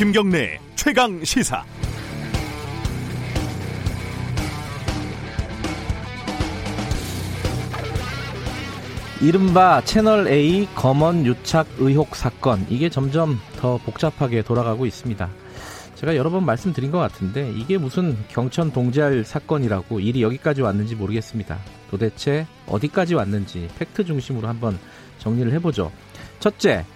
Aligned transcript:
김경래 0.00 0.58
최강 0.76 1.22
시사. 1.22 1.62
이른바 9.20 9.82
채널 9.84 10.26
A 10.26 10.66
검언 10.74 11.26
유착 11.26 11.66
의혹 11.80 12.16
사건 12.16 12.64
이게 12.70 12.88
점점 12.88 13.38
더 13.58 13.76
복잡하게 13.76 14.40
돌아가고 14.40 14.86
있습니다. 14.86 15.28
제가 15.96 16.16
여러 16.16 16.30
번 16.30 16.46
말씀드린 16.46 16.90
것 16.90 16.96
같은데 16.96 17.52
이게 17.54 17.76
무슨 17.76 18.16
경천 18.28 18.72
동지할 18.72 19.24
사건이라고 19.24 20.00
일이 20.00 20.22
여기까지 20.22 20.62
왔는지 20.62 20.94
모르겠습니다. 20.94 21.58
도대체 21.90 22.46
어디까지 22.66 23.16
왔는지 23.16 23.68
팩트 23.78 24.06
중심으로 24.06 24.48
한번 24.48 24.78
정리를 25.18 25.52
해보죠. 25.52 25.92
첫째, 26.38 26.86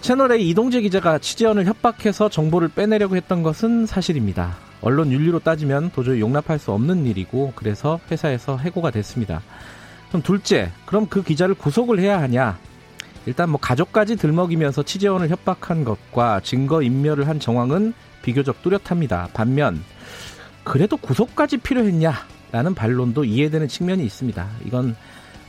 채널A 0.00 0.48
이동재 0.48 0.80
기자가 0.80 1.18
취재원을 1.18 1.66
협박해서 1.66 2.30
정보를 2.30 2.68
빼내려고 2.68 3.16
했던 3.16 3.42
것은 3.42 3.84
사실입니다. 3.84 4.56
언론 4.80 5.12
윤리로 5.12 5.40
따지면 5.40 5.90
도저히 5.94 6.20
용납할 6.20 6.58
수 6.58 6.72
없는 6.72 7.04
일이고 7.04 7.52
그래서 7.54 8.00
회사에서 8.10 8.56
해고가 8.56 8.90
됐습니다. 8.90 9.42
그럼 10.08 10.22
둘째, 10.22 10.72
그럼 10.86 11.06
그 11.06 11.22
기자를 11.22 11.54
구속을 11.54 11.98
해야 12.00 12.20
하냐? 12.22 12.58
일단 13.26 13.50
뭐 13.50 13.60
가족까지 13.60 14.16
들먹이면서 14.16 14.82
취재원을 14.82 15.28
협박한 15.28 15.84
것과 15.84 16.40
증거 16.40 16.80
인멸을 16.82 17.28
한 17.28 17.38
정황은 17.38 17.92
비교적 18.22 18.62
뚜렷합니다. 18.62 19.28
반면 19.34 19.82
그래도 20.64 20.96
구속까지 20.96 21.58
필요했냐라는 21.58 22.74
반론도 22.74 23.24
이해되는 23.24 23.68
측면이 23.68 24.02
있습니다. 24.04 24.48
이건 24.64 24.96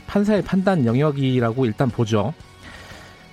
판사의 0.06 0.42
판단 0.42 0.84
영역이라고 0.84 1.64
일단 1.64 1.88
보죠. 1.88 2.34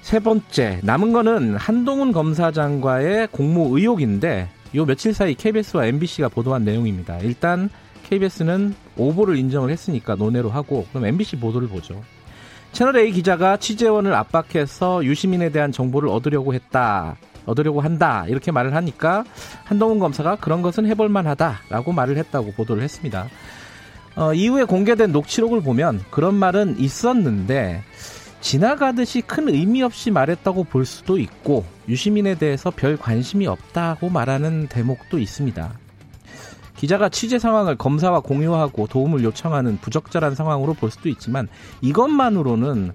세 0.02 0.20
번째, 0.20 0.80
남은 0.84 1.14
거는 1.14 1.56
한동훈 1.56 2.12
검사장과의 2.12 3.28
공모 3.32 3.78
의혹인데 3.78 4.50
요 4.76 4.86
며칠 4.86 5.14
사이 5.14 5.36
KBS와 5.36 5.86
MBC가 5.86 6.30
보도한 6.30 6.64
내용입니다. 6.64 7.20
일단 7.20 7.70
KBS는 8.10 8.74
오보를 8.98 9.38
인정을 9.38 9.70
했으니까 9.70 10.16
논외로 10.16 10.50
하고 10.50 10.86
그럼 10.92 11.06
MBC 11.06 11.38
보도를 11.38 11.68
보죠. 11.68 12.02
채널A 12.72 13.12
기자가 13.12 13.58
취재원을 13.58 14.14
압박해서 14.14 15.04
유시민에 15.04 15.50
대한 15.50 15.72
정보를 15.72 16.10
얻으려고 16.10 16.54
했다. 16.54 17.18
얻으려고 17.46 17.82
한다. 17.82 18.26
이렇게 18.28 18.52
말을 18.52 18.76
하니까 18.76 19.24
한동훈 19.64 20.00
검사가 20.00 20.36
그런 20.36 20.62
것은 20.62 20.86
해볼 20.86 21.10
만하다라고 21.10 21.92
말을 21.94 22.18
했다고 22.18 22.54
보도를 22.54 22.84
했습니다. 22.84 23.28
어, 24.16 24.34
이후에 24.34 24.66
공개된 24.66 25.12
녹취록을 25.12 25.62
보면 25.62 26.04
그런 26.12 26.36
말은 26.36 26.80
있었는데 26.80 27.84
지나가듯이 28.42 29.22
큰 29.22 29.50
의미 29.50 29.84
없이 29.84 30.12
말했다고 30.12 30.66
볼 30.66 30.86
수도 30.86 31.18
있고 31.18 31.66
유시민에 31.88 32.36
대해서 32.36 32.72
별 32.72 32.98
관심이 32.98 33.48
없다고 33.48 34.10
말하는 34.10 34.68
대목도 34.68 35.20
있습니다. 35.20 35.72
기자가 36.78 37.10
취재 37.10 37.40
상황을 37.40 37.76
검사와 37.76 38.22
공유하고 38.22 38.88
도움을 38.88 39.22
요청하는 39.26 39.78
부적절한 39.82 40.36
상황으로 40.36 40.74
볼 40.74 40.90
수도 40.90 41.10
있지만 41.10 41.50
이것만으로는 41.82 42.94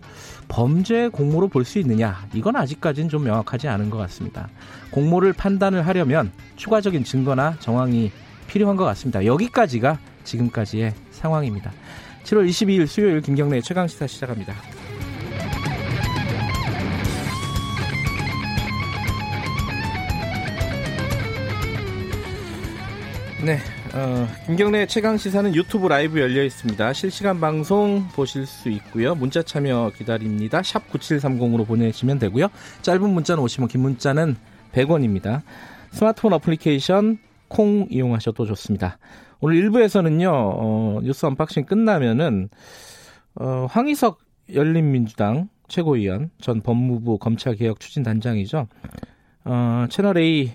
범죄 0.48 1.08
공모로 1.08 1.48
볼 1.48 1.64
수 1.64 1.78
있느냐 1.80 2.26
이건 2.32 2.56
아직까지는 2.56 3.10
좀 3.10 3.24
명확하지 3.24 3.68
않은 3.68 3.90
것 3.90 3.98
같습니다. 3.98 4.48
공모를 4.90 5.34
판단을 5.34 5.86
하려면 5.86 6.32
추가적인 6.56 7.04
증거나 7.04 7.56
정황이 7.60 8.10
필요한 8.46 8.76
것 8.76 8.84
같습니다. 8.84 9.26
여기까지가 9.26 9.98
지금까지의 10.24 10.94
상황입니다. 11.10 11.70
7월 12.24 12.48
22일 12.48 12.86
수요일 12.86 13.20
김경래 13.20 13.60
최강 13.60 13.86
시사 13.86 14.06
시작합니다. 14.06 14.54
네, 23.44 23.58
어, 23.94 24.26
김경래 24.46 24.86
최강 24.86 25.18
시사는 25.18 25.54
유튜브 25.54 25.86
라이브 25.86 26.18
열려 26.18 26.42
있습니다. 26.44 26.94
실시간 26.94 27.40
방송 27.40 28.08
보실 28.14 28.46
수 28.46 28.70
있고요. 28.70 29.14
문자 29.14 29.42
참여 29.42 29.92
기다립니다. 29.98 30.62
샵 30.62 30.88
9730으로 30.90 31.66
보내시면 31.66 32.18
되고요. 32.18 32.48
짧은 32.80 33.06
문자는 33.06 33.44
50원, 33.44 33.68
긴 33.68 33.82
문자는 33.82 34.36
100원입니다. 34.72 35.42
스마트폰 35.90 36.32
어플리케이션 36.32 37.18
콩 37.48 37.86
이용하셔도 37.90 38.46
좋습니다. 38.46 38.96
오늘 39.40 39.56
1부에서는요, 39.68 40.30
어, 40.32 41.00
뉴스 41.02 41.26
unboxing 41.26 41.66
끝나면은, 41.66 42.48
어, 43.34 43.66
황희석 43.68 44.20
열린민주당 44.54 45.50
최고위원, 45.68 46.30
전 46.40 46.62
법무부 46.62 47.18
검찰개혁 47.18 47.78
추진단장이죠. 47.78 48.68
어, 49.44 49.86
채널A 49.90 50.54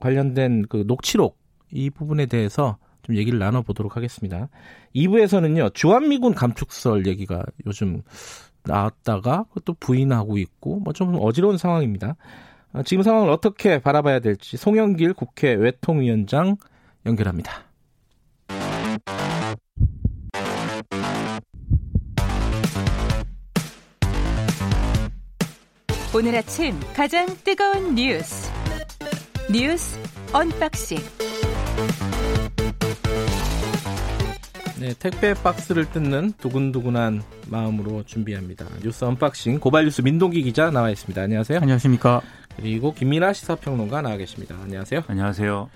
관련된 0.00 0.64
그 0.68 0.82
녹취록 0.88 1.39
이 1.72 1.90
부분에 1.90 2.26
대해서 2.26 2.76
좀 3.02 3.16
얘기를 3.16 3.38
나눠보도록 3.38 3.96
하겠습니다. 3.96 4.48
2부에서는요, 4.94 5.74
주한미군 5.74 6.34
감축설 6.34 7.06
얘기가 7.06 7.42
요즘 7.66 8.02
나왔다가 8.64 9.46
또 9.64 9.74
부인하고 9.74 10.36
있고, 10.38 10.80
뭐 10.80 10.92
좀 10.92 11.16
어지러운 11.20 11.56
상황입니다. 11.56 12.16
아, 12.72 12.82
지금 12.82 13.02
상황을 13.02 13.30
어떻게 13.30 13.78
바라봐야 13.80 14.20
될지 14.20 14.56
송영길 14.56 15.14
국회 15.14 15.54
외통위원장 15.54 16.56
연결합니다. 17.06 17.64
오늘 26.14 26.34
아침 26.36 26.74
가장 26.94 27.26
뜨거운 27.44 27.94
뉴스 27.94 28.50
뉴스 29.50 29.98
unboxing 30.32 30.98
네, 34.80 34.94
택배 34.98 35.34
박스를 35.34 35.90
뜯는 35.90 36.32
두근두근한 36.38 37.22
마음으로 37.48 38.02
준비합니다. 38.04 38.66
뉴스 38.82 39.04
unboxing 39.04 39.60
고발뉴스 39.60 40.00
민동기 40.00 40.42
기자 40.42 40.70
나와 40.70 40.90
있습니다. 40.90 41.20
안녕하세요. 41.20 41.58
안녕하십니까. 41.60 42.22
그리고 42.56 42.94
김민아 42.94 43.34
시사평론가 43.34 44.00
나와 44.00 44.16
계십니다. 44.16 44.56
안녕하세요. 44.62 45.02
안녕하세요. 45.06 45.70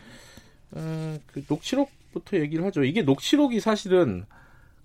어, 0.72 1.18
그 1.26 1.44
녹취록부터 1.48 2.38
얘기를 2.38 2.64
하죠. 2.64 2.82
이게 2.82 3.02
녹취록이 3.02 3.60
사실은 3.60 4.24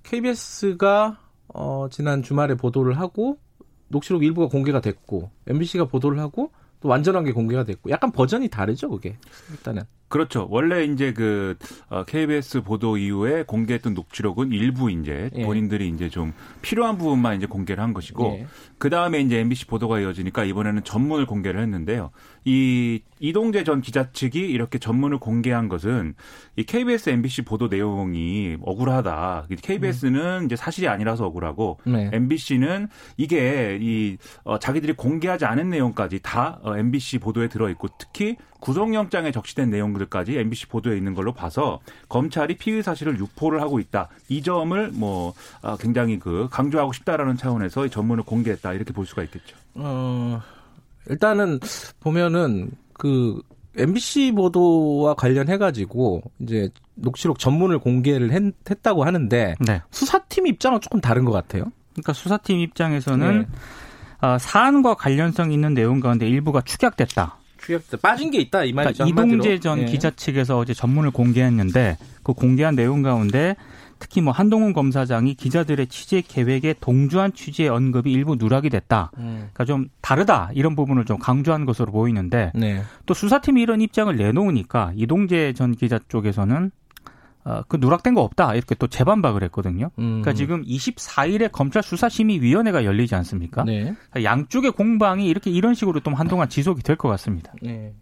KBS가 0.04 1.18
어, 1.48 1.88
지난 1.90 2.22
주말에 2.22 2.56
보도를 2.56 3.00
하고 3.00 3.40
녹취록 3.88 4.24
일부가 4.24 4.48
공개가 4.48 4.82
됐고 4.82 5.32
MBC가 5.48 5.86
보도를 5.86 6.20
하고 6.20 6.52
또 6.82 6.90
완전한 6.90 7.24
게 7.24 7.32
공개가 7.32 7.64
됐고 7.64 7.90
약간 7.90 8.12
버전이 8.12 8.50
다르죠, 8.50 8.90
그게 8.90 9.18
일단은. 9.52 9.84
그렇죠. 10.10 10.48
원래 10.50 10.84
이제 10.84 11.14
그 11.14 11.56
어, 11.88 12.04
KBS 12.04 12.62
보도 12.64 12.98
이후에 12.98 13.44
공개했던 13.44 13.94
녹취록은 13.94 14.52
일부 14.52 14.92
이제 14.92 15.30
예. 15.36 15.44
본인들이 15.44 15.88
이제 15.88 16.10
좀 16.10 16.34
필요한 16.62 16.98
부분만 16.98 17.38
이제 17.38 17.46
공개를 17.46 17.82
한 17.82 17.94
것이고 17.94 18.40
예. 18.40 18.48
그 18.80 18.90
다음에 18.90 19.22
이제 19.22 19.40
MBC 19.40 19.68
보도가 19.68 20.00
이어지니까 20.00 20.44
이번에는 20.46 20.84
전문을 20.84 21.26
공개를 21.26 21.62
했는데요. 21.62 22.10
이 22.46 23.02
이동재 23.20 23.64
전 23.64 23.82
기자 23.82 24.12
측이 24.12 24.40
이렇게 24.40 24.80
전문을 24.80 25.20
공개한 25.20 25.70
것은 25.70 26.16
이 26.56 26.64
KBS, 26.64 27.12
MBC 27.12 27.44
보도 27.44 27.68
내용이 27.68 28.58
억울하다. 28.62 29.48
KBS는 29.62 30.40
음. 30.42 30.46
이제 30.46 30.56
사실이 30.56 30.88
아니라서 30.88 31.26
억울하고 31.26 31.80
네. 31.86 32.10
MBC는 32.14 32.88
이게 33.18 33.78
이 33.82 34.18
어, 34.44 34.58
자기들이 34.58 34.94
공개하지 34.94 35.46
않은 35.46 35.70
내용까지 35.70 36.20
다 36.24 36.60
어, 36.64 36.78
MBC 36.78 37.20
보도에 37.20 37.50
들어 37.50 37.70
있고 37.70 37.90
특히 38.00 38.38
구속영장에 38.60 39.32
적시된 39.32 39.70
내용들까지 39.70 40.38
MBC 40.38 40.68
보도에 40.68 40.98
있는 40.98 41.14
걸로 41.14 41.34
봐서 41.34 41.80
검찰이 42.08 42.58
피의 42.58 42.84
사실을 42.84 43.18
유포를 43.20 43.62
하고 43.62 43.80
있다. 43.80 44.10
이 44.28 44.42
점을 44.42 44.90
뭐 44.94 45.34
아, 45.62 45.78
굉장히 45.80 46.20
그 46.20 46.48
강조하고 46.52 46.94
싶다라는 46.94 47.38
차원에서 47.38 47.88
전문을 47.88 48.24
공개했다 48.24 48.74
이렇게 48.74 48.94
볼 48.94 49.06
수가 49.06 49.24
있겠죠. 49.24 49.56
어 49.76 50.42
일단은 51.10 51.60
보면은 52.00 52.72
그 52.94 53.42
MBC 53.78 54.34
보도와 54.34 55.14
관련해 55.14 55.58
가지고 55.58 56.22
이제 56.40 56.70
녹취록 56.96 57.40
전문을 57.40 57.80
공개를 57.80 58.32
했, 58.32 58.84
다고 58.84 59.06
하는데 59.06 59.56
네. 59.60 59.82
수사팀 59.92 60.48
입장은 60.48 60.82
조금 60.82 61.00
다른 61.00 61.26
것 61.26 61.32
같아요. 61.32 61.66
그러니까 61.94 62.14
수사팀 62.14 62.60
입장에서는 62.60 63.40
네. 63.40 64.28
어, 64.28 64.38
사안과 64.38 64.96
관련성 64.96 65.52
있는 65.52 65.74
내용 65.74 66.00
가운데 66.00 66.28
일부가 66.28 66.62
축약됐다. 66.62 67.39
축약됐 67.70 68.02
빠진 68.02 68.32
게 68.32 68.40
있다 68.40 68.64
이 68.64 68.74
말이죠. 68.74 69.06
그러니까 69.06 69.24
이동재 69.24 69.60
전 69.60 69.80
네. 69.80 69.86
기자 69.86 70.10
측에서 70.10 70.58
어제 70.58 70.74
전문을 70.74 71.12
공개했는데 71.12 71.98
그 72.24 72.34
공개한 72.34 72.76
내용 72.76 73.04
가운데 73.04 73.56
특히 74.00 74.22
뭐 74.22 74.32
한동훈 74.32 74.74
검사장이 74.74 75.36
기자들의 75.36 75.88
취재 75.88 76.22
계획에 76.22 76.74
동조한 76.80 77.34
취재 77.34 77.68
언급이 77.68 78.12
일부 78.12 78.36
누락이 78.36 78.70
됐다. 78.70 79.12
음. 79.18 79.50
그러니까 79.54 79.66
좀 79.66 79.90
다르다 80.02 80.52
이런 80.54 80.76
부분을 80.76 81.06
좀 81.06 81.20
강조한 81.20 81.66
것으로 81.66 81.92
보이는데 81.92 82.52
네. 82.56 82.82
또 83.06 83.14
수사팀이 83.14 83.62
이런 83.62 83.82
입장을 83.82 84.16
내놓으니까 84.16 84.94
이동재 84.96 85.54
전 85.54 85.76
기자 85.76 86.00
쪽에서는 86.08 86.66
어, 86.66 86.72
그 87.68 87.78
누락된 87.78 88.14
거 88.14 88.22
없다 88.22 88.54
이렇게 88.56 88.76
또 88.76 88.88
재반박을 88.88 89.44
했거든요. 89.46 89.90
음. 89.98 90.22
그러니까 90.22 90.34
지금 90.34 90.64
24일에 90.64 91.52
검찰 91.52 91.82
수사심의위원회가 91.82 92.86
열리지 92.86 93.16
않습니까? 93.16 93.64
네. 93.64 93.82
그러니까 94.12 94.24
양쪽의 94.24 94.72
공방이 94.72 95.28
이렇게 95.28 95.50
이런 95.50 95.74
식으로 95.74 96.00
좀 96.02 96.14
한동안 96.14 96.50
지속이 96.50 96.84
될 96.84 96.96
것 96.96 97.08
같습니다. 97.10 97.54
네. 97.62 97.94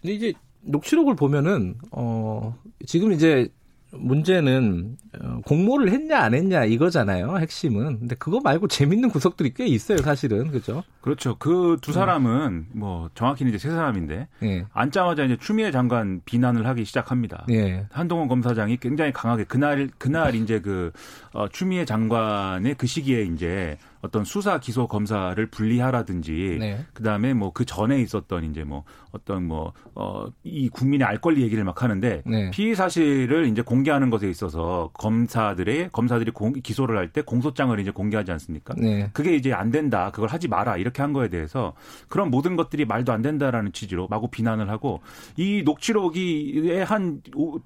근데 0.00 0.14
이제 0.14 0.32
녹취록을 0.62 1.14
보면은 1.16 1.76
어 1.92 2.54
지금 2.86 3.12
이제 3.12 3.48
문제는 3.92 4.96
어, 5.20 5.40
공모를 5.44 5.90
했냐 5.90 6.18
안 6.20 6.34
했냐 6.34 6.64
이거잖아요. 6.64 7.38
핵심은. 7.38 7.98
근데 8.00 8.14
그거 8.14 8.40
말고 8.40 8.68
재밌는 8.68 9.10
구석들이 9.10 9.54
꽤 9.54 9.66
있어요, 9.66 9.98
사실은. 9.98 10.50
그죠? 10.50 10.82
그렇죠. 11.00 11.36
그 11.38 11.76
두 11.80 11.92
사람은 11.92 12.66
뭐 12.72 13.10
정확히는 13.14 13.50
이제 13.52 13.58
세 13.58 13.70
사람인데 13.74 14.28
예. 14.42 14.66
앉자마자 14.72 15.24
이제 15.24 15.36
추미애 15.40 15.70
장관 15.70 16.20
비난을 16.24 16.66
하기 16.66 16.84
시작합니다. 16.84 17.46
예. 17.50 17.86
한동훈 17.90 18.28
검사장이 18.28 18.76
굉장히 18.76 19.12
강하게 19.12 19.44
그날 19.44 19.88
그날 19.98 20.34
이제 20.34 20.60
그 20.60 20.92
어, 21.32 21.48
추미애 21.48 21.84
장관의 21.84 22.74
그 22.76 22.86
시기에 22.86 23.22
이제 23.22 23.76
어떤 24.02 24.24
수사 24.24 24.58
기소 24.58 24.86
검사를 24.86 25.44
분리하라든지 25.46 26.56
네. 26.60 26.84
그다음에 26.94 27.34
뭐 27.34 27.50
그 27.52 27.64
전에 27.64 28.00
있었던 28.00 28.44
이제 28.44 28.64
뭐 28.64 28.84
어떤 29.12 29.44
뭐 29.44 29.72
어 29.94 30.26
이 30.44 30.68
국민의 30.68 31.06
알 31.06 31.18
권리 31.20 31.42
얘기를 31.42 31.62
막 31.64 31.82
하는데 31.82 32.22
네. 32.24 32.50
피의 32.50 32.74
사실을 32.74 33.46
이제 33.46 33.60
공개하는 33.62 34.08
것에 34.10 34.28
있어서 34.30 34.90
검사들의 34.94 35.90
검사들이 35.92 36.30
공, 36.30 36.52
기소를 36.52 36.96
할 36.96 37.10
때 37.12 37.22
공소장을 37.22 37.78
이제 37.80 37.90
공개하지 37.90 38.30
않습니까? 38.32 38.74
네. 38.78 39.10
그게 39.12 39.34
이제 39.34 39.52
안 39.52 39.70
된다. 39.72 40.10
그걸 40.12 40.28
하지 40.28 40.46
마라. 40.48 40.76
이렇게 40.76 41.02
한 41.02 41.12
거에 41.12 41.28
대해서 41.28 41.74
그런 42.08 42.30
모든 42.30 42.54
것들이 42.56 42.84
말도 42.84 43.12
안 43.12 43.20
된다라는 43.22 43.72
취지로 43.72 44.06
마구 44.08 44.28
비난을 44.28 44.70
하고 44.70 45.00
이 45.36 45.62
녹취록이 45.64 46.80
한 46.86 47.20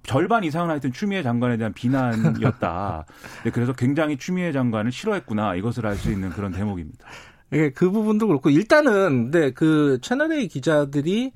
절반 0.05 0.45
이상은 0.45 0.71
하여튼 0.71 0.93
추미애 0.93 1.23
장관에 1.23 1.57
대한 1.59 1.73
비난이었다. 1.75 3.05
네, 3.45 3.51
그래서 3.51 3.73
굉장히 3.75 4.17
추미애 4.17 4.53
장관을 4.53 4.91
싫어했구나. 4.93 5.55
이것을 5.57 5.87
알 5.87 5.95
수 5.97 6.11
있는 6.11 6.24
있는 6.25 6.35
그런 6.35 6.53
대목입니다. 6.53 7.07
예, 7.53 7.71
그 7.71 7.91
부분도 7.91 8.27
그렇고 8.27 8.51
일단은 8.51 9.31
근데 9.31 9.53
그 9.53 9.99
채널 10.03 10.33
A 10.33 10.49
기자들이 10.49 11.33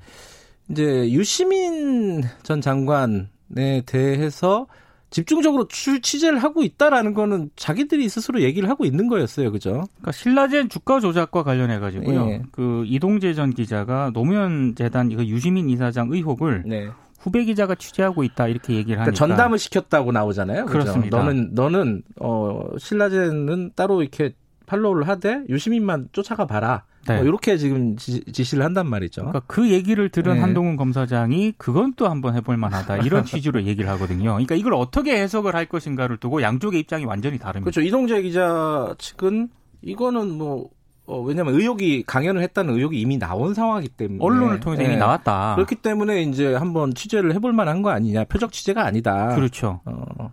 이제 0.69 1.11
유시민 1.11 2.23
전 2.43 2.61
장관에 2.61 3.83
대해서 3.85 4.67
집중적으로 5.11 5.67
취재를 5.67 6.37
하고 6.37 6.61
있다라는 6.61 7.15
거는 7.15 7.49
자기들이 7.55 8.09
스스로 8.09 8.41
얘기를 8.41 8.69
하고 8.69 8.85
있는 8.85 9.07
거였어요, 9.07 9.51
그죠? 9.51 9.85
그러니까 9.95 10.11
신라젠 10.11 10.69
주가 10.69 10.99
조작과 10.99 11.41
관련해 11.43 11.79
가지고요. 11.79 12.25
네. 12.25 12.41
그 12.51 12.83
이동재 12.85 13.33
전 13.33 13.51
기자가 13.51 14.11
노무현 14.13 14.75
재단 14.75 15.11
이거 15.11 15.25
유시민 15.25 15.67
이사장 15.69 16.09
의혹을 16.11 16.63
네. 16.67 16.89
후배 17.19 17.43
기자가 17.43 17.75
취재하고 17.75 18.23
있다 18.23 18.47
이렇게 18.47 18.73
얘기를 18.73 18.97
그러니까 18.97 19.01
하니까 19.01 19.11
그러니까 19.11 19.35
전담을 19.35 19.57
시켰다고 19.57 20.11
나오잖아요. 20.11 20.65
그죠? 20.65 20.79
그렇습니다. 20.79 21.17
너는 21.17 21.49
너는 21.53 22.03
어 22.19 22.61
신라젠은 22.77 23.71
따로 23.75 24.01
이렇게 24.01 24.33
팔로우를 24.69 25.07
하되 25.07 25.43
유시민만 25.49 26.09
쫓아가 26.11 26.45
봐라. 26.45 26.83
네. 27.07 27.15
뭐 27.15 27.25
이렇게 27.25 27.57
지금 27.57 27.97
지, 27.97 28.23
시를 28.31 28.63
한단 28.63 28.87
말이죠. 28.87 29.21
그러니까 29.21 29.41
그 29.47 29.69
얘기를 29.71 30.09
들은 30.09 30.35
네. 30.35 30.39
한동훈 30.41 30.75
검사장이 30.75 31.53
그건 31.57 31.93
또 31.95 32.07
한번 32.07 32.35
해볼 32.35 32.55
만하다 32.57 32.97
이런 32.97 33.25
취지로 33.25 33.63
얘기를 33.63 33.89
하거든요. 33.91 34.31
그러니까 34.31 34.55
이걸 34.55 34.73
어떻게 34.75 35.19
해석을 35.19 35.55
할 35.55 35.65
것인가를 35.65 36.17
두고 36.17 36.41
양쪽의 36.41 36.79
입장이 36.81 37.05
완전히 37.05 37.39
다릅니다. 37.39 37.63
그렇죠. 37.63 37.81
이동재 37.81 38.21
기자 38.21 38.93
측은 38.99 39.49
이거는 39.81 40.37
뭐 40.37 40.69
어, 41.05 41.19
왜냐하면 41.21 41.55
의혹이 41.55 42.03
강연을 42.05 42.43
했다는 42.43 42.75
의혹이 42.75 43.01
이미 43.01 43.17
나온 43.17 43.55
상황이기 43.55 43.89
때문에 43.93 44.19
언론을 44.21 44.59
통해서 44.59 44.83
이미 44.83 44.93
네. 44.93 44.99
나왔다. 44.99 45.55
그렇기 45.55 45.75
때문에 45.75 46.21
이제 46.21 46.53
한번 46.53 46.93
취재를 46.93 47.33
해볼 47.33 47.51
만한 47.51 47.81
거 47.81 47.89
아니냐. 47.89 48.25
표적 48.25 48.51
취재가 48.51 48.85
아니다. 48.85 49.33
그렇죠. 49.33 49.81
어, 49.85 50.31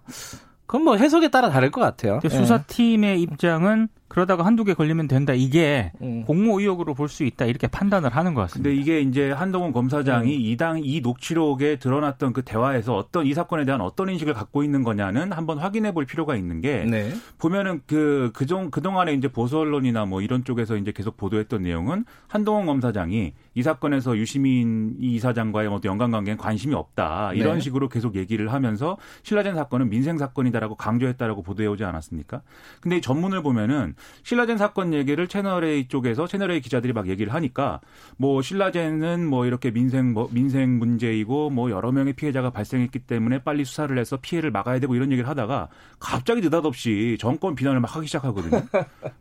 그건 0.66 0.84
뭐 0.84 0.96
해석에 0.96 1.28
따라 1.28 1.48
다를 1.48 1.70
것 1.70 1.80
같아요. 1.80 2.20
수사팀의 2.22 3.16
네. 3.16 3.22
입장은 3.22 3.88
그러다가 4.08 4.46
한두 4.46 4.64
개 4.64 4.72
걸리면 4.74 5.08
된다. 5.08 5.32
이게 5.34 5.92
음. 6.00 6.24
공모 6.24 6.60
의혹으로 6.60 6.94
볼 6.94 7.08
수 7.08 7.24
있다. 7.24 7.44
이렇게 7.46 7.66
판단을 7.66 8.10
하는 8.14 8.34
것 8.34 8.42
같습니다. 8.42 8.68
근데 8.68 8.80
이게 8.80 9.00
이제 9.00 9.30
한동훈 9.30 9.72
검사장이 9.72 10.34
음. 10.36 10.40
이당 10.40 10.80
이 10.82 11.00
녹취록에 11.00 11.76
드러났던 11.76 12.32
그 12.32 12.42
대화에서 12.42 12.96
어떤 12.96 13.26
이 13.26 13.34
사건에 13.34 13.64
대한 13.64 13.80
어떤 13.80 14.08
인식을 14.08 14.32
갖고 14.34 14.62
있는 14.62 14.82
거냐는 14.84 15.32
한번 15.32 15.58
확인해 15.58 15.92
볼 15.92 16.04
필요가 16.06 16.36
있는 16.36 16.60
게 16.60 16.84
네. 16.84 17.12
보면은 17.38 17.80
그 17.86 18.30
그종 18.34 18.70
그동안에 18.70 19.14
이제 19.14 19.28
보수 19.28 19.58
언론이나 19.58 20.04
뭐 20.06 20.20
이런 20.22 20.44
쪽에서 20.44 20.76
이제 20.76 20.92
계속 20.92 21.16
보도했던 21.16 21.62
내용은 21.62 22.04
한동훈 22.28 22.66
검사장이 22.66 23.32
이 23.54 23.62
사건에서 23.62 24.16
유시민 24.16 24.96
이사장과의 25.00 25.68
어떤 25.68 25.90
연관관계엔 25.92 26.36
관심이 26.36 26.74
없다. 26.74 27.32
이런 27.34 27.54
네. 27.54 27.60
식으로 27.60 27.88
계속 27.88 28.14
얘기를 28.16 28.52
하면서 28.52 28.98
신라젠 29.24 29.54
사건은 29.54 29.88
민생 29.88 30.18
사건이다라고 30.18 30.76
강조했다라고 30.76 31.42
보도해 31.42 31.66
오지 31.68 31.84
않았습니까? 31.84 32.42
근데 32.80 32.98
이 32.98 33.00
전문을 33.00 33.42
보면은 33.42 33.94
신라젠 34.22 34.58
사건 34.58 34.92
얘기를 34.94 35.26
채널A 35.28 35.88
쪽에서 35.88 36.26
채널A 36.26 36.60
기자들이 36.60 36.92
막 36.92 37.08
얘기를 37.08 37.32
하니까 37.34 37.80
뭐 38.16 38.42
신라젠은 38.42 39.26
뭐 39.26 39.46
이렇게 39.46 39.70
민생 39.70 40.12
뭐 40.12 40.28
민생 40.30 40.78
문제이고 40.78 41.50
뭐 41.50 41.70
여러 41.70 41.92
명의 41.92 42.12
피해자가 42.12 42.50
발생했기 42.50 43.00
때문에 43.00 43.42
빨리 43.42 43.64
수사를 43.64 43.96
해서 43.98 44.16
피해를 44.20 44.50
막아야 44.50 44.78
되고 44.78 44.94
이런 44.94 45.12
얘기를 45.12 45.28
하다가 45.28 45.68
갑자기 45.98 46.40
느닷없이 46.40 47.16
정권 47.20 47.54
비난을 47.54 47.80
막 47.80 47.94
하기 47.96 48.06
시작하거든요. 48.06 48.62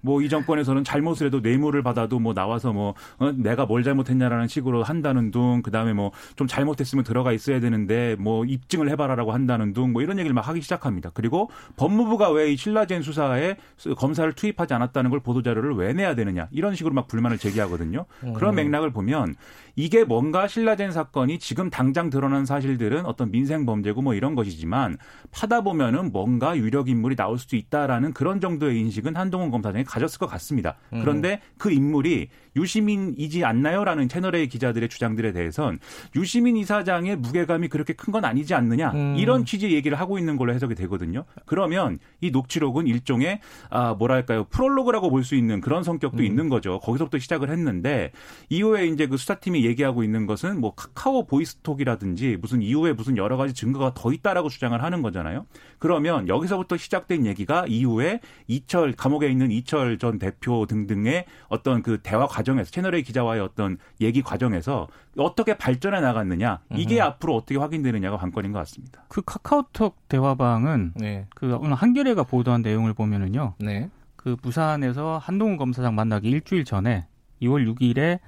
뭐 0.01 0.22
이 0.22 0.30
정권에서는 0.30 0.83
잘못을 0.83 1.27
해도 1.27 1.39
뇌물을 1.42 1.83
받아도 1.83 2.19
뭐 2.19 2.33
나와서 2.33 2.74
뭐 2.74 2.95
어, 3.19 3.31
내가 3.31 3.66
뭘 3.66 3.83
잘못했냐라는 3.83 4.48
식으로 4.48 4.81
한다는 4.83 5.30
둥 5.31 5.62
그다음에 5.62 5.94
뭐 5.94 6.12
좀 6.36 6.48
잘못했으면 6.48 7.04
들어가 7.04 7.31
있어야 7.31 7.60
되는데 7.60 8.16
뭐 8.19 8.45
입증을 8.45 8.89
해봐라라고 8.89 9.31
한다는 9.31 9.74
둥 9.74 9.94
뭐 9.94 10.01
이런 10.01 10.18
얘기를 10.18 10.33
막 10.33 10.48
하기 10.48 10.62
시작합니다. 10.62 11.12
그리고 11.13 11.50
법무부가 11.75 12.30
왜 12.31 12.45
이 12.45 12.57
신라젠 12.57 13.01
수사에 13.01 13.56
검사를 13.98 14.31
투입하 14.33 14.64
지 14.65 14.73
않았다는 14.73 15.09
걸 15.09 15.19
보도자료를 15.19 15.75
왜 15.75 15.94
내야 15.94 16.15
되느냐 16.15 16.47
이런 16.51 16.75
식으로 16.75 16.94
막 16.94 17.07
불만을 17.07 17.38
제기하거든요. 17.38 18.06
음. 18.23 18.33
그런 18.33 18.56
맥락을 18.56 18.91
보면 18.91 19.35
이게 19.75 20.04
뭔가 20.04 20.48
신라젠 20.48 20.92
사건이 20.92 21.39
지금 21.39 21.69
당장 21.69 22.10
드러난 22.10 22.45
사실들은 22.45 23.06
어떤 23.06 23.30
민생 23.31 23.66
범죄고 23.66 24.01
뭐 24.01 24.13
이런 24.13 24.33
것이지만 24.36 24.98
파다 25.31 25.62
보면은 25.62 26.12
뭔가 26.12 26.57
유력 26.57 26.89
인물이 26.89 27.16
나올 27.16 27.38
수도 27.38 27.56
있다라는 27.57 28.13
그런 28.13 28.39
정도의 28.39 28.80
인식은 28.80 29.16
한동훈 29.16 29.51
검사장이 29.51 29.83
가졌을 29.83 30.18
것 30.19 30.27
같습니다. 30.27 30.77
음. 30.94 31.01
그런데 31.01 31.42
그 31.57 31.72
인물이 31.72 32.30
유시민이지 32.56 33.44
않나요라는 33.44 34.07
채널의 34.07 34.48
기자들의 34.48 34.88
주장들에 34.88 35.33
대해선 35.33 35.80
유시민 36.16 36.56
이사장의 36.57 37.18
무게감이 37.18 37.68
그렇게 37.68 37.94
큰 37.94 38.16
건 38.16 38.24
아니지 38.24 38.54
않느냐 38.54 38.92
음. 38.94 39.16
이런 39.18 39.44
취지의 39.44 39.74
얘기를 39.74 40.00
하고 40.00 40.18
있는 40.18 40.38
걸로 40.38 40.54
해석이 40.54 40.74
되거든요. 40.75 41.25
그러면 41.45 42.00
이 42.22 42.31
녹취록은 42.31 42.88
일종의 42.88 43.42
아 43.70 43.94
뭐랄까요 43.96 44.46
프롤로그라고 44.46 45.10
볼 45.10 45.25
수 45.25 45.36
있는 45.36 45.60
그런 45.60 45.84
성격도 45.84 46.20
음. 46.20 46.24
있는 46.24 46.48
거죠. 46.48 46.79
거기서부터 46.79 47.17
시작을 47.17 47.50
했는데 47.50 48.12
이후에 48.50 48.86
이제 48.86 49.08
그 49.08 49.17
수사팀이 49.17 49.64
얘기하고 49.65 50.03
있는 50.03 50.25
것은 50.25 50.60
뭐 50.62 50.74
카카오 50.75 51.25
보이스톡이라든지 51.25 52.38
무슨 52.39 52.62
이후에 52.62 52.93
무슨 52.93 53.17
여러 53.17 53.38
가지 53.38 53.53
증거가 53.53 53.93
더 53.93 54.13
있다라고 54.13 54.50
주장을 54.50 54.81
하는 54.81 55.01
거잖아요. 55.01 55.45
그러면 55.79 56.27
여기서부터 56.27 56.77
시작된 56.77 57.25
얘기가 57.25 57.65
이후에 57.67 58.22
이철 58.48 58.93
감옥에 58.93 59.29
있는 59.29 59.51
이철 59.51 59.98
전 59.98 60.19
대표 60.19 60.65
등등의 60.65 61.25
어떤 61.50 61.81
그 61.81 62.00
대화 62.01 62.25
과정에서 62.27 62.72
채널A 62.72 63.03
기자와의 63.03 63.41
어떤 63.41 63.77
얘기 64.01 64.22
과정에서 64.22 64.88
어떻게 65.17 65.57
발전해 65.57 66.01
나갔느냐 66.01 66.60
이게 66.75 67.00
음. 67.00 67.03
앞으로 67.03 67.36
어떻게 67.36 67.57
확인되느냐가 67.57 68.17
관건인 68.17 68.51
것 68.51 68.60
같습니다. 68.60 69.03
그 69.07 69.22
카카오톡 69.25 70.07
대화방은 70.07 70.93
네. 70.95 71.27
그 71.36 71.55
오늘 71.55 71.75
한겨레가 71.75 72.24
보도한 72.24 72.62
내용을 72.62 72.93
보면은요. 72.93 73.55
네. 73.60 73.89
그 74.15 74.36
부산에서 74.36 75.19
한동훈 75.22 75.57
검사장 75.57 75.93
만나기 75.93 76.29
일주일 76.29 76.65
전에 76.65 77.07
2월 77.41 77.72
6일에 77.75 78.19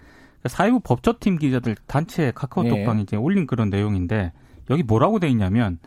사회부 0.45 0.81
법조팀 0.81 1.37
기자들 1.37 1.75
단체 1.87 2.31
카카오톡방에 2.31 2.97
네. 2.97 3.03
이제 3.03 3.15
올린 3.15 3.47
그런 3.47 3.69
내용인데 3.69 4.31
여기 4.69 4.83
뭐라고 4.83 5.19
돼 5.19 5.29
있냐면 5.29 5.79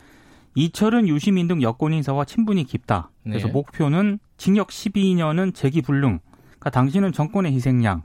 이철은 0.55 1.09
유시민 1.09 1.47
등 1.49 1.63
여권 1.63 1.93
인사와 1.93 2.25
친분이 2.25 2.65
깊다. 2.65 3.11
그래서 3.23 3.47
네. 3.47 3.53
목표는 3.53 4.19
징역 4.37 4.69
12년은 4.69 5.55
재기 5.55 5.81
불능. 5.81 6.19
그러니까 6.43 6.71
당신은 6.71 7.13
정권의 7.13 7.53
희생양. 7.53 8.03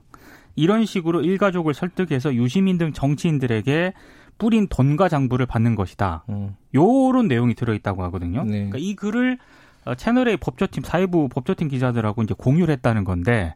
이런 0.56 0.86
식으로 0.86 1.22
일가족을 1.22 1.74
설득해서 1.74 2.34
유시민 2.36 2.78
등 2.78 2.94
정치인들에게 2.94 3.94
뿌린 4.38 4.68
돈과 4.68 5.10
장부를 5.10 5.46
받는 5.46 5.76
것이다. 5.76 6.26
음. 6.30 6.56
요런 6.74 7.28
내용이 7.28 7.56
들어있다고 7.56 8.04
하거든요. 8.04 8.44
네. 8.44 8.52
그러니까 8.52 8.78
이 8.78 8.96
글을 8.96 9.38
어, 9.86 9.96
채널의 9.96 10.38
법조팀 10.38 10.84
사회부 10.84 11.30
법조팀 11.30 11.68
기자들하고 11.68 12.24
이제 12.24 12.34
공유를 12.38 12.72
했다는 12.74 13.04
건데 13.04 13.56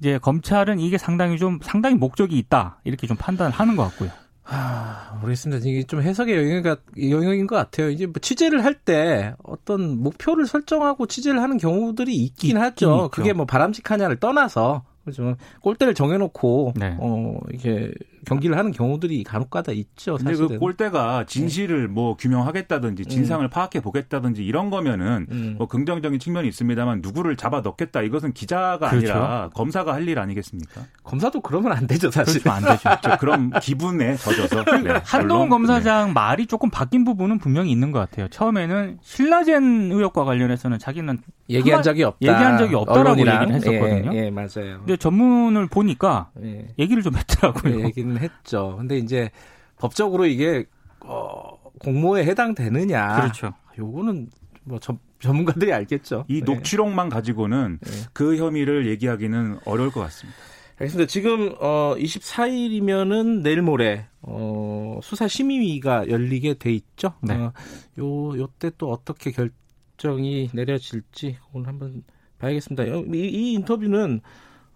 이제 0.00 0.18
검찰은 0.18 0.78
이게 0.80 0.98
상당히 0.98 1.38
좀 1.38 1.58
상당히 1.62 1.96
목적이 1.96 2.38
있다 2.38 2.80
이렇게 2.84 3.06
좀 3.06 3.16
판단하는 3.16 3.76
것 3.76 3.84
같고요. 3.84 4.10
아, 4.48 5.18
모르겠습니다. 5.20 5.66
이게 5.68 5.82
좀 5.82 6.02
해석의 6.02 6.36
영역가, 6.36 6.76
영역인 7.10 7.46
것 7.48 7.56
같아요. 7.56 7.90
이제 7.90 8.06
뭐 8.06 8.14
취재를 8.20 8.64
할 8.64 8.74
때 8.84 9.34
어떤 9.42 9.98
목표를 10.00 10.46
설정하고 10.46 11.06
취재를 11.06 11.42
하는 11.42 11.56
경우들이 11.56 12.14
있긴, 12.14 12.50
있긴 12.50 12.58
하죠. 12.58 12.70
있죠. 12.70 13.08
그게 13.10 13.32
뭐 13.32 13.44
바람직하냐를 13.46 14.20
떠나서 14.20 14.84
그죠. 15.04 15.34
꼴대를 15.62 15.94
정해놓고 15.94 16.74
네. 16.76 16.96
어 17.00 17.38
이게 17.52 17.90
경기를 18.26 18.58
하는 18.58 18.72
경우들이 18.72 19.22
간혹가다 19.24 19.72
있죠. 19.72 20.16
근데 20.16 20.34
그 20.34 20.58
꼴대가 20.58 21.24
진실을 21.24 21.88
뭐 21.88 22.16
규명하겠다든지 22.16 23.04
음. 23.04 23.08
진상을 23.08 23.44
음. 23.46 23.48
파악해 23.50 23.80
보겠다든지 23.80 24.44
이런 24.44 24.68
거면은 24.68 25.26
음. 25.30 25.54
뭐 25.56 25.66
긍정적인 25.68 26.18
측면이 26.18 26.48
있습니다만 26.48 27.00
누구를 27.02 27.36
잡아 27.36 27.60
넣겠다 27.60 28.02
이것은 28.02 28.32
기자가 28.32 28.90
그렇죠. 28.90 29.12
아니라 29.12 29.50
검사가 29.54 29.94
할 29.94 30.06
일 30.06 30.20
아니겠습니까? 30.20 30.82
검사도 31.02 31.40
그러면 31.40 31.72
안 31.72 31.86
되죠 31.88 32.10
사실. 32.12 32.48
안 32.48 32.62
되죠. 32.62 33.16
그럼 33.18 33.50
기분에 33.60 34.16
젖어서 34.16 34.64
네, 34.82 35.00
한동훈 35.04 35.48
검사장 35.48 36.08
네. 36.08 36.12
말이 36.12 36.46
조금 36.46 36.70
바뀐 36.70 37.04
부분은 37.04 37.38
분명히 37.38 37.72
있는 37.72 37.90
것 37.90 37.98
같아요. 37.98 38.28
처음에는 38.28 38.98
신라젠 39.02 39.90
의혹과 39.92 40.24
관련해서는 40.24 40.78
자기는 40.78 41.18
얘기한 41.48 41.82
적이 41.82 42.04
없다. 42.04 42.18
얘기한 42.20 42.58
적이 42.58 42.74
없다라고 42.74 43.10
언론이랑. 43.10 43.42
얘기를 43.42 43.54
했었거든요. 43.54 44.14
예, 44.14 44.24
예, 44.26 44.30
맞아요. 44.30 44.78
근데 44.78 44.96
전문을 44.96 45.68
보니까 45.68 46.30
예. 46.42 46.66
얘기를 46.78 47.02
좀 47.02 47.16
했더라고요. 47.16 47.80
예, 47.80 47.84
얘기는 47.84 48.16
했죠. 48.18 48.74
근데 48.78 48.98
이제 48.98 49.30
법적으로 49.78 50.26
이게 50.26 50.64
어, 51.00 51.58
공모에 51.80 52.24
해당되느냐. 52.24 53.20
그렇죠. 53.20 53.52
요거는 53.78 54.28
뭐 54.64 54.78
전, 54.80 54.98
전문가들이 55.20 55.72
알겠죠. 55.72 56.24
이 56.28 56.36
예. 56.36 56.40
녹취록만 56.40 57.08
가지고는 57.08 57.78
예. 57.86 57.90
그 58.12 58.36
혐의를 58.36 58.86
얘기하기는 58.88 59.58
어려울 59.64 59.90
것 59.90 60.00
같습니다. 60.00 60.38
알겠습니다. 60.78 61.08
지금 61.08 61.54
어 61.58 61.94
24일이면은 61.96 63.42
내일 63.42 63.62
모레 63.62 64.06
어 64.20 64.98
수사 65.02 65.26
심의위가 65.26 66.08
열리게 66.08 66.54
돼 66.54 66.70
있죠. 66.72 67.14
네. 67.22 67.34
어, 67.34 67.52
요 67.98 68.38
요때 68.38 68.72
또 68.76 68.90
어떻게 68.90 69.30
결정이 69.30 70.50
내려질지 70.52 71.38
오늘 71.52 71.68
한번 71.68 72.04
봐야겠습니다. 72.38 72.84
이, 72.84 73.18
이 73.18 73.52
인터뷰는 73.54 74.20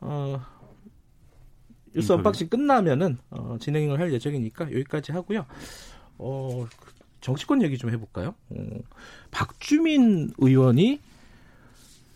어 0.01 0.41
뉴스 1.95 2.13
unboxing 2.13 2.49
끝나면은 2.49 3.19
어, 3.31 3.57
진행을 3.61 3.99
할 3.99 4.13
예정이니까 4.13 4.67
여기까지 4.67 5.13
하고요. 5.13 5.47
어, 6.19 6.67
정치권 7.21 7.63
얘기 7.63 7.79
좀 7.79 7.91
해볼까요? 7.91 8.35
어, 8.51 8.57
박주민 9.31 10.31
의원이 10.39 11.01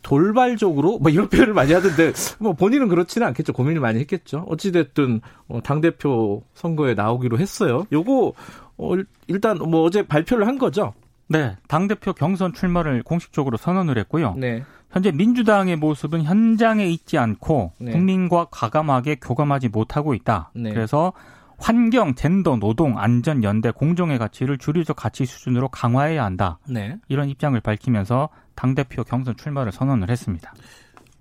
돌발적으로 0.02 0.98
뭐 0.98 1.10
이런 1.10 1.28
표현을 1.30 1.54
많이 1.54 1.72
하던데 1.72 2.12
뭐 2.38 2.52
본인은 2.52 2.88
그렇지는 2.88 3.26
않겠죠. 3.28 3.52
고민을 3.52 3.80
많이 3.80 3.98
했겠죠. 4.00 4.44
어찌 4.48 4.70
됐든 4.70 5.20
어, 5.48 5.60
당 5.62 5.80
대표 5.80 6.44
선거에 6.54 6.94
나오기로 6.94 7.38
했어요. 7.38 7.84
요거 7.90 8.34
어, 8.76 8.92
일단 9.26 9.58
뭐 9.58 9.82
어제 9.82 10.06
발표를 10.06 10.46
한 10.46 10.58
거죠. 10.58 10.94
네, 11.28 11.56
당 11.68 11.88
대표 11.88 12.12
경선 12.12 12.52
출마를 12.52 13.02
공식적으로 13.02 13.56
선언을 13.56 13.98
했고요. 13.98 14.34
네. 14.36 14.62
현재 14.90 15.10
민주당의 15.10 15.76
모습은 15.76 16.22
현장에 16.22 16.86
있지 16.86 17.18
않고 17.18 17.72
네. 17.78 17.92
국민과 17.92 18.46
과감하게 18.50 19.16
교감하지 19.16 19.68
못하고 19.68 20.14
있다. 20.14 20.50
네. 20.54 20.70
그래서 20.72 21.12
환경, 21.58 22.14
젠더, 22.14 22.56
노동, 22.56 22.98
안전, 22.98 23.42
연대, 23.42 23.70
공정의 23.70 24.18
가치를 24.18 24.58
주류적 24.58 24.96
가치 24.96 25.24
수준으로 25.24 25.68
강화해야 25.68 26.24
한다. 26.24 26.58
네. 26.68 26.96
이런 27.08 27.28
입장을 27.28 27.58
밝히면서 27.60 28.28
당 28.54 28.74
대표 28.74 29.02
경선 29.02 29.36
출마를 29.36 29.72
선언을 29.72 30.10
했습니다. 30.10 30.52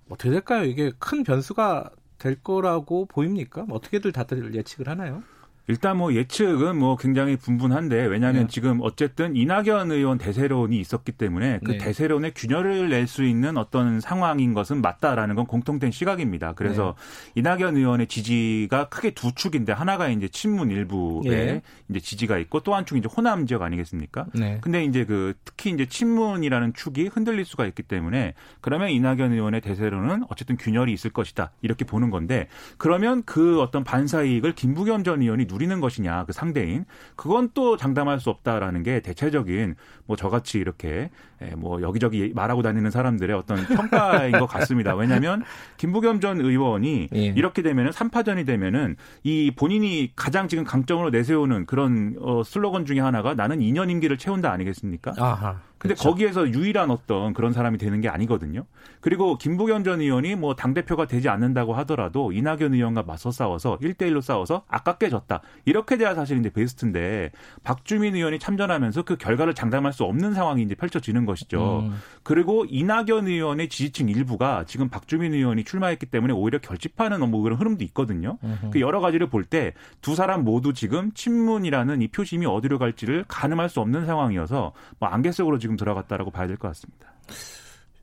어떻게 0.08 0.30
될까요? 0.30 0.64
이게 0.64 0.92
큰 0.98 1.24
변수가 1.24 1.90
될 2.18 2.40
거라고 2.42 3.06
보입니까? 3.06 3.66
어떻게들 3.70 4.12
다들 4.12 4.54
예측을 4.54 4.88
하나요? 4.88 5.22
일단 5.66 5.96
뭐 5.96 6.12
예측은 6.12 6.76
뭐 6.76 6.96
굉장히 6.96 7.36
분분한데 7.36 8.04
왜냐하면 8.06 8.42
네. 8.42 8.48
지금 8.48 8.80
어쨌든 8.82 9.34
이낙연 9.34 9.92
의원 9.92 10.18
대세론이 10.18 10.78
있었기 10.78 11.12
때문에 11.12 11.60
그 11.64 11.72
네. 11.72 11.78
대세론에 11.78 12.32
균열을 12.34 12.90
낼 12.90 13.04
수 13.06 13.22
있는 13.24 13.56
어떤 13.58 14.00
상황인 14.00 14.54
것은 14.54 14.80
맞다라는 14.80 15.34
건 15.34 15.46
공통된 15.46 15.90
시각입니다. 15.90 16.54
그래서 16.54 16.94
네. 17.34 17.40
이낙연 17.40 17.76
의원의 17.76 18.06
지지가 18.08 18.88
크게 18.88 19.10
두 19.10 19.32
축인데 19.34 19.72
하나가 19.72 20.08
이제 20.08 20.26
친문 20.28 20.70
일부에 20.70 21.28
네. 21.28 21.62
이제 21.90 22.00
지지가 22.00 22.38
있고 22.38 22.60
또 22.60 22.74
한 22.74 22.84
축이 22.86 22.98
이제 22.98 23.08
호남 23.14 23.46
지역 23.46 23.62
아니겠습니까? 23.62 24.26
네. 24.34 24.58
근데 24.62 24.84
이제 24.84 25.04
그 25.04 25.34
특히 25.44 25.70
이제 25.70 25.86
친문이라는 25.86 26.72
축이 26.74 27.06
흔들릴 27.08 27.44
수가 27.44 27.66
있기 27.66 27.82
때문에 27.84 28.34
그러면 28.60 28.90
이낙연 28.90 29.32
의원의 29.32 29.60
대세론은 29.60 30.24
어쨌든 30.30 30.56
균열이 30.56 30.92
있을 30.92 31.10
것이다 31.10 31.52
이렇게 31.62 31.84
보는 31.84 32.10
건데 32.10 32.48
그러면 32.78 33.22
그 33.24 33.60
어떤 33.60 33.84
반사 33.84 34.22
이익을 34.22 34.54
김부겸 34.54 35.04
전 35.04 35.22
의원이 35.22 35.44
누리는 35.54 35.80
것이냐 35.80 36.24
그 36.24 36.32
상대인 36.32 36.84
그건 37.16 37.50
또 37.54 37.76
장담할 37.76 38.20
수 38.20 38.30
없다라는 38.30 38.82
게 38.82 39.00
대체적인 39.00 39.76
뭐 40.06 40.16
저같이 40.16 40.58
이렇게 40.58 41.10
예, 41.42 41.54
뭐 41.54 41.80
여기저기 41.80 42.32
말하고 42.34 42.62
다니는 42.62 42.90
사람들의 42.90 43.34
어떤 43.36 43.64
평가인 43.66 44.32
것 44.32 44.46
같습니다. 44.46 44.94
왜냐하면 44.94 45.42
김부겸 45.76 46.20
전 46.20 46.40
의원이 46.40 47.08
예. 47.14 47.18
이렇게 47.18 47.62
되면은 47.62 47.92
3파전이 47.92 48.46
되면은 48.46 48.96
이 49.22 49.52
본인이 49.56 50.12
가장 50.16 50.48
지금 50.48 50.64
강점으로 50.64 51.10
내세우는 51.10 51.66
그런 51.66 52.16
어 52.20 52.42
슬로건 52.44 52.84
중에 52.84 53.00
하나가 53.00 53.34
나는 53.34 53.60
2년 53.60 53.90
임기를 53.90 54.18
채운다 54.18 54.50
아니겠습니까? 54.50 55.14
아하. 55.18 55.60
근데 55.84 55.94
그렇죠. 55.94 56.08
거기에서 56.08 56.48
유일한 56.48 56.90
어떤 56.90 57.34
그런 57.34 57.52
사람이 57.52 57.76
되는 57.76 58.00
게 58.00 58.08
아니거든요. 58.08 58.64
그리고 59.02 59.36
김부겸 59.36 59.84
전 59.84 60.00
의원이 60.00 60.34
뭐 60.34 60.54
당대표가 60.54 61.06
되지 61.06 61.28
않는다고 61.28 61.74
하더라도 61.74 62.32
이낙연 62.32 62.72
의원과 62.72 63.02
맞서 63.02 63.30
싸워서 63.30 63.76
1대1로 63.82 64.22
싸워서 64.22 64.62
아깝게 64.68 65.10
졌다. 65.10 65.42
이렇게 65.66 65.98
돼야 65.98 66.14
사실 66.14 66.38
이제 66.38 66.48
베스트인데 66.48 67.32
박주민 67.64 68.14
의원이 68.16 68.38
참전하면서 68.38 69.02
그 69.02 69.16
결과를 69.18 69.52
장담할 69.52 69.92
수 69.92 70.04
없는 70.04 70.32
상황이 70.32 70.62
이제 70.62 70.74
펼쳐지는 70.74 71.26
것이죠. 71.26 71.80
음. 71.86 71.96
그리고 72.22 72.64
이낙연 72.66 73.28
의원의 73.28 73.68
지지층 73.68 74.08
일부가 74.08 74.64
지금 74.66 74.88
박주민 74.88 75.34
의원이 75.34 75.64
출마했기 75.64 76.06
때문에 76.06 76.32
오히려 76.32 76.58
결집하는 76.60 77.20
뭐 77.30 77.42
그런 77.42 77.58
흐름도 77.58 77.84
있거든요. 77.84 78.38
그 78.72 78.80
여러 78.80 79.00
가지를 79.00 79.28
볼 79.28 79.44
때 79.44 79.74
두 80.00 80.14
사람 80.14 80.44
모두 80.44 80.72
지금 80.72 81.12
친문이라는 81.12 82.00
이 82.00 82.08
표심이 82.08 82.46
어디로 82.46 82.78
갈지를 82.78 83.26
가늠할 83.28 83.68
수 83.68 83.80
없는 83.80 84.06
상황이어서 84.06 84.72
뭐 84.98 85.08
안개 85.10 85.30
속으로 85.32 85.58
지금 85.58 85.73
들어갔다라고 85.76 86.30
봐야 86.30 86.46
될 86.46 86.56
것 86.56 86.68
같습니다. 86.68 87.08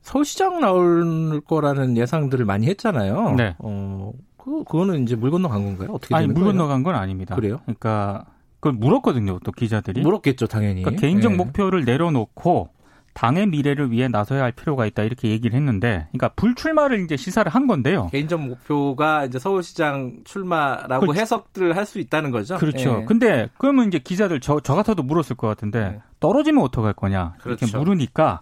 서울시장 0.02 0.60
나올 0.60 1.40
거라는 1.42 1.96
예상들을 1.96 2.44
많이 2.44 2.66
했잖아요. 2.66 3.34
네. 3.36 3.54
어, 3.58 4.12
그, 4.36 4.64
그거는 4.64 5.04
이제 5.04 5.14
물 5.14 5.30
건너간 5.30 5.62
건가요? 5.64 5.90
어떻게 5.92 6.14
아니, 6.14 6.26
물 6.26 6.44
건너간 6.44 6.82
건 6.82 6.94
아닙니다. 6.96 7.34
그래요? 7.36 7.60
그러니까 7.64 8.24
그걸 8.60 8.72
물었거든요, 8.72 9.38
또 9.44 9.52
기자들이. 9.52 10.00
물었겠죠, 10.02 10.46
당연히. 10.46 10.82
그러니까 10.82 11.00
개인적 11.00 11.32
네. 11.32 11.36
목표를 11.38 11.84
내려놓고 11.84 12.70
당의 13.14 13.46
미래를 13.46 13.90
위해 13.90 14.08
나서야 14.08 14.42
할 14.42 14.52
필요가 14.52 14.86
있다 14.86 15.02
이렇게 15.02 15.28
얘기를 15.28 15.54
했는데, 15.56 16.08
그러니까 16.12 16.28
불출마를 16.30 17.00
이제 17.04 17.16
시사를 17.16 17.52
한 17.52 17.66
건데요. 17.66 18.08
개인적 18.10 18.40
목표가 18.40 19.24
이제 19.26 19.38
서울시장 19.38 20.20
출마라고 20.24 21.06
그렇죠. 21.06 21.20
해석들을 21.20 21.76
할 21.76 21.82
수 21.86 21.98
있다는 21.98 22.30
거죠. 22.30 22.56
그렇죠. 22.56 22.98
네. 23.00 23.04
근데 23.04 23.48
그러면 23.58 23.88
이제 23.88 23.98
기자들 23.98 24.40
저, 24.40 24.60
저 24.60 24.74
같아도 24.74 25.02
물었을 25.02 25.36
것 25.36 25.48
같은데 25.48 25.80
네. 25.90 26.00
떨어지면 26.20 26.62
어떡할 26.64 26.94
거냐 26.94 27.34
이렇게 27.44 27.66
그렇죠. 27.66 27.78
물으니까 27.78 28.40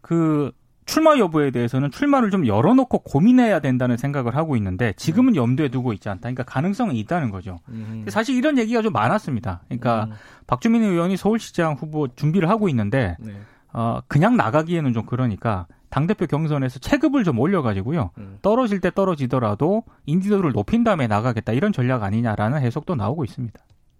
그 0.00 0.52
출마 0.86 1.18
여부에 1.18 1.50
대해서는 1.50 1.90
출마를 1.90 2.30
좀 2.30 2.46
열어놓고 2.46 3.00
고민해야 3.00 3.60
된다는 3.60 3.98
생각을 3.98 4.36
하고 4.36 4.56
있는데 4.56 4.94
지금은 4.96 5.34
네. 5.34 5.38
염두에 5.38 5.68
두고 5.68 5.92
있지 5.92 6.08
않다. 6.08 6.20
그러니까 6.22 6.44
가능성은 6.44 6.94
있다는 6.94 7.30
거죠. 7.30 7.58
음. 7.68 8.06
사실 8.08 8.36
이런 8.36 8.56
얘기가 8.56 8.80
좀 8.80 8.94
많았습니다. 8.94 9.60
그러니까 9.68 10.04
음. 10.04 10.12
박주민 10.46 10.82
의원이 10.82 11.18
서울시장 11.18 11.74
후보 11.74 12.08
준비를 12.08 12.48
하고 12.48 12.70
있는데 12.70 13.16
네. 13.20 13.32
어, 13.78 14.00
그냥 14.08 14.36
나가기에는 14.36 14.92
좀 14.92 15.06
그러니까 15.06 15.68
당대표 15.88 16.26
경선에서 16.26 16.80
체급을 16.80 17.22
좀 17.22 17.38
올려가지고요. 17.38 18.10
음. 18.18 18.38
떨어질 18.42 18.80
때 18.80 18.90
떨어지더라도 18.90 19.84
인지도를 20.04 20.50
높인 20.50 20.82
다음에 20.82 21.06
나가겠다 21.06 21.52
이런 21.52 21.72
전략 21.72 22.02
아니냐라는 22.02 22.60
해석도 22.60 22.96
나오고 22.96 23.22
있습니다. 23.22 23.56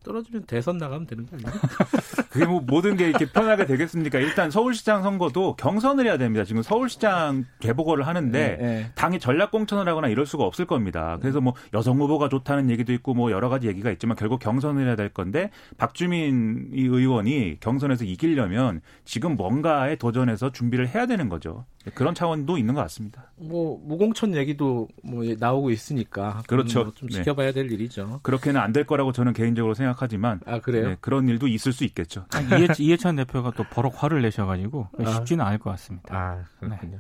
떨어지면 0.09 0.45
대선 0.45 0.79
나가면 0.79 1.07
되는 1.07 1.27
거 1.27 1.37
아니에요? 1.37 1.53
그게 2.31 2.47
뭐 2.47 2.61
모든 2.61 2.97
게 2.97 3.09
이렇게 3.11 3.27
편하게 3.27 3.67
되겠습니까? 3.67 4.19
일단 4.19 4.51
서울시장 4.51 5.03
선거도 5.03 5.55
경선을 5.57 6.07
해야 6.07 6.17
됩니다. 6.17 6.45
지금 6.45 6.63
서울시장 6.63 7.45
개보고를 7.61 8.07
하는데 8.07 8.39
네, 8.39 8.57
네. 8.57 8.91
당이 8.95 9.19
전략 9.21 9.51
공천을 9.51 9.87
하거나 9.87 10.09
이럴 10.09 10.25
수가 10.25 10.45
없을 10.45 10.65
겁니다. 10.65 11.19
그래서 11.21 11.43
뭐 11.43 11.53
여성 11.75 11.99
후보가 11.99 12.31
좋다는 12.31 12.71
얘기도 12.71 12.95
있고 12.95 13.13
뭐 13.13 13.31
여러 13.31 13.51
가지 13.51 13.69
얘기가 13.69 13.91
있지만 13.91 14.17
결국 14.17 14.41
경선을 14.41 14.87
해야 14.87 14.97
될 14.97 15.11
건데 15.11 15.51
박주민 15.77 16.71
의원이 16.73 17.59
경선에서 17.61 18.05
이기려면 18.05 18.81
지금 19.05 19.37
뭔가에 19.37 19.97
도전해서 19.97 20.53
준비를 20.53 20.89
해야 20.89 21.05
되는 21.07 21.29
거죠. 21.29 21.67
그런 21.95 22.15
차원도 22.15 22.59
있는 22.59 22.75
것 22.75 22.81
같습니다. 22.83 23.31
뭐 23.37 23.81
무공천 23.85 24.35
얘기도 24.35 24.89
뭐 25.03 25.25
나오고 25.39 25.71
있으니까 25.71 26.43
그렇죠. 26.47 26.83
뭐좀 26.85 27.09
네. 27.09 27.15
지켜봐야 27.17 27.53
될 27.53 27.71
일이죠. 27.73 28.21
그렇게는 28.23 28.61
안 28.61 28.73
될 28.73 28.85
거라고 28.85 29.13
저는 29.13 29.33
개인적으로 29.33 29.75
생각하지만 29.75 30.41
아 30.45 30.61
그래요? 30.61 30.89
네, 30.91 30.97
그런 31.01 31.29
일도 31.29 31.49
있을 31.49 31.73
수 31.73 31.85
있겠죠. 31.85 32.27
아, 32.35 32.41
이해, 32.41 32.69
이해 32.79 32.97
찬 32.97 33.17
대표가 33.17 33.53
또 33.57 33.65
버럭 33.65 34.03
화를 34.03 34.21
내셔가지고 34.23 34.89
아. 34.99 35.11
쉽지는 35.15 35.45
않을 35.45 35.59
것 35.59 35.71
같습니다. 35.71 36.15
아 36.15 36.45
그렇군요. 36.61 36.93
네. 36.97 36.99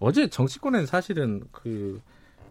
어제 0.00 0.28
정치권엔 0.28 0.86
사실은 0.86 1.42
그 1.50 2.00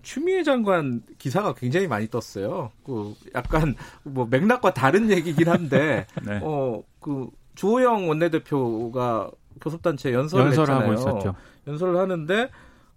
추미애 0.01 0.43
장관 0.43 1.01
기사가 1.17 1.53
굉장히 1.53 1.87
많이 1.87 2.07
떴어요. 2.09 2.71
그 2.85 3.13
약간 3.35 3.75
뭐 4.03 4.25
맥락과 4.29 4.73
다른 4.73 5.11
얘기긴 5.11 5.47
한데 5.49 6.07
네. 6.25 6.39
어그 6.41 7.29
주호영 7.55 8.07
원내대표가 8.09 9.29
교섭단체 9.61 10.13
연설을 10.13 10.45
연설하고 10.47 10.93
했잖아요. 10.93 11.17
있었죠. 11.17 11.35
연설을 11.67 11.97
하는데 11.97 12.49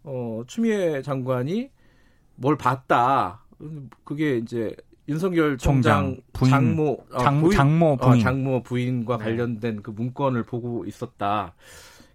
어, 0.05 0.43
추미애 0.47 1.03
장관이 1.03 1.71
뭘 2.37 2.57
봤다. 2.57 3.43
그게 4.05 4.37
이제 4.39 4.75
윤석열 5.09 5.59
총장, 5.59 6.17
부인, 6.33 6.51
장모 6.51 7.05
어, 7.13 7.19
장, 7.19 7.41
부인, 7.41 7.53
장모 7.57 7.97
부인 7.97 8.13
어, 8.13 8.19
장모 8.23 8.63
부인과 8.63 9.19
네. 9.19 9.25
관련된 9.25 9.83
그 9.83 9.91
문건을 9.91 10.45
보고 10.45 10.85
있었다. 10.87 11.55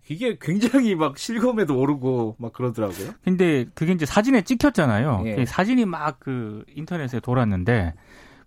이게 0.08 0.38
굉장히 0.40 0.94
막 0.96 1.18
실검에도 1.18 1.78
오르고 1.80 2.36
막 2.38 2.54
그러더라고요. 2.54 3.12
근데 3.24 3.66
그게 3.74 3.92
이제 3.92 4.06
사진에 4.06 4.44
찍혔잖아요. 4.44 5.24
예. 5.26 5.46
사진이 5.46 5.86
막 5.86 6.20
그 6.20 6.64
인터넷에 6.76 7.20
돌았는데 7.20 7.94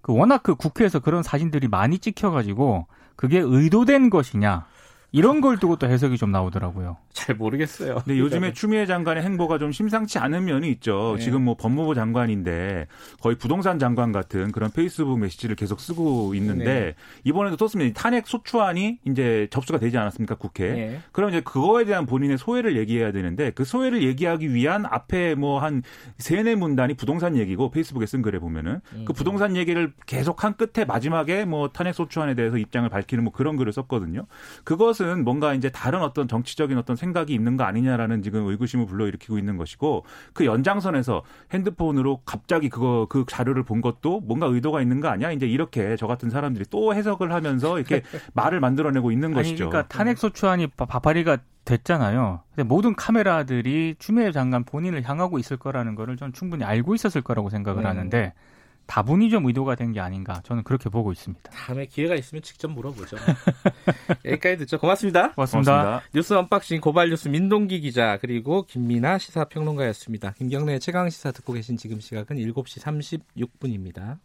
그 0.00 0.14
워낙 0.14 0.42
그 0.42 0.54
국회에서 0.54 1.00
그런 1.00 1.22
사진들이 1.22 1.68
많이 1.68 1.98
찍혀가지고 1.98 2.86
그게 3.16 3.40
의도된 3.40 4.08
것이냐 4.10 4.66
이런 5.12 5.40
걸 5.40 5.58
두고 5.58 5.76
또 5.76 5.86
해석이 5.86 6.16
좀 6.18 6.32
나오더라고요. 6.32 6.96
잘 7.12 7.34
모르겠어요. 7.34 7.96
근데 8.04 8.18
요즘에 8.18 8.52
추미애 8.52 8.86
장관의 8.86 9.22
행보가 9.24 9.58
좀 9.58 9.72
심상치 9.72 10.18
않은 10.18 10.44
면이 10.44 10.70
있죠. 10.72 11.14
네. 11.16 11.24
지금 11.24 11.42
뭐 11.42 11.56
법무부 11.56 11.94
장관인데 11.94 12.86
거의 13.20 13.36
부동산 13.36 13.78
장관 13.78 14.12
같은 14.12 14.52
그런 14.52 14.70
페이스북 14.70 15.18
메시지를 15.18 15.56
계속 15.56 15.80
쓰고 15.80 16.34
있는데 16.36 16.64
네. 16.64 16.94
이번에도 17.24 17.56
썼습니다. 17.56 18.00
탄핵 18.00 18.26
소추안이 18.28 19.00
이제 19.06 19.48
접수가 19.50 19.78
되지 19.78 19.98
않았습니까 19.98 20.36
국회? 20.36 20.70
네. 20.72 21.00
그럼 21.12 21.30
이제 21.30 21.40
그거에 21.40 21.84
대한 21.84 22.06
본인의 22.06 22.38
소회를 22.38 22.76
얘기해야 22.76 23.10
되는데 23.10 23.50
그 23.50 23.64
소회를 23.64 24.02
얘기하기 24.02 24.54
위한 24.54 24.84
앞에 24.86 25.34
뭐 25.34 25.58
한 25.58 25.82
세네 26.18 26.54
문단이 26.54 26.94
부동산 26.94 27.36
얘기고 27.36 27.70
페이스북에 27.70 28.06
쓴 28.06 28.22
글에 28.22 28.38
보면은 28.38 28.80
음. 28.92 29.04
그 29.04 29.12
부동산 29.12 29.56
얘기를 29.56 29.92
계속 30.06 30.44
한 30.44 30.54
끝에 30.56 30.84
마지막에 30.84 31.44
뭐 31.44 31.68
탄핵 31.68 31.94
소추안에 31.94 32.34
대해서 32.34 32.58
입장을 32.58 32.88
밝히는 32.88 33.24
뭐 33.24 33.32
그런 33.32 33.56
글을 33.56 33.72
썼거든요. 33.72 34.26
그것 34.64 34.97
것은 34.98 35.24
뭔가 35.24 35.54
이제 35.54 35.70
다른 35.70 36.02
어떤 36.02 36.28
정치적인 36.28 36.76
어떤 36.76 36.96
생각이 36.96 37.32
있는 37.32 37.56
거 37.56 37.64
아니냐라는 37.64 38.22
지금 38.22 38.46
의구심을 38.46 38.86
불러일으키고 38.86 39.38
있는 39.38 39.56
것이고 39.56 40.04
그 40.34 40.44
연장선에서 40.44 41.22
핸드폰으로 41.52 42.20
갑자기 42.24 42.68
그거 42.68 43.06
그 43.08 43.24
자료를 43.28 43.62
본 43.62 43.80
것도 43.80 44.20
뭔가 44.20 44.46
의도가 44.46 44.82
있는 44.82 45.00
거 45.00 45.08
아니야? 45.08 45.30
이제 45.30 45.46
이렇게 45.46 45.96
저 45.96 46.06
같은 46.06 46.30
사람들이 46.30 46.66
또 46.70 46.94
해석을 46.94 47.32
하면서 47.32 47.78
이렇게 47.78 48.02
말을 48.34 48.60
만들어내고 48.60 49.12
있는 49.12 49.28
아니, 49.28 49.34
것이죠. 49.34 49.70
그러니까 49.70 49.88
탄핵 49.88 50.18
소추안이 50.18 50.66
발의가 50.68 51.38
됐잖아요. 51.64 52.40
근데 52.54 52.66
모든 52.66 52.96
카메라들이 52.96 53.96
추미애 53.98 54.32
장관 54.32 54.64
본인을 54.64 55.06
향하고 55.06 55.38
있을 55.38 55.58
거라는 55.58 55.94
거를 55.94 56.16
전 56.16 56.32
충분히 56.32 56.64
알고 56.64 56.94
있었을 56.94 57.20
거라고 57.20 57.50
생각을 57.50 57.82
네. 57.82 57.88
하는데 57.88 58.32
다분히 58.88 59.30
좀 59.30 59.46
의도가 59.46 59.74
된 59.76 59.92
게 59.92 60.00
아닌가 60.00 60.40
저는 60.44 60.64
그렇게 60.64 60.88
보고 60.90 61.12
있습니다. 61.12 61.50
다음에 61.50 61.86
기회가 61.86 62.14
있으면 62.16 62.42
직접 62.42 62.68
물어보죠. 62.68 63.16
여기까지 64.24 64.56
듣죠. 64.58 64.78
고맙습니다. 64.78 65.32
고맙습니다. 65.32 65.72
고맙습니다. 65.72 66.02
뉴스 66.14 66.34
unboxing 66.34 66.80
고발뉴스 66.80 67.28
민동기 67.28 67.80
기자 67.80 68.18
그리고 68.20 68.64
김민아 68.66 69.18
시사평론가였습니다. 69.18 70.32
김경래 70.32 70.78
최강 70.78 71.08
시사 71.10 71.30
듣고 71.32 71.52
계신 71.52 71.76
지금 71.76 72.00
시각은 72.00 72.36
7시 72.36 72.82
36분입니다. 72.82 74.18